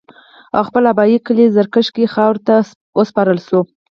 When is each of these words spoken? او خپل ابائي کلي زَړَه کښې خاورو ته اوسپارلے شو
او 0.55 0.61
خپل 0.69 0.83
ابائي 0.93 1.17
کلي 1.27 1.45
زَړَه 1.55 1.67
کښې 1.73 2.05
خاورو 2.13 2.43
ته 2.47 2.55
اوسپارلے 2.97 3.41
شو 3.47 3.59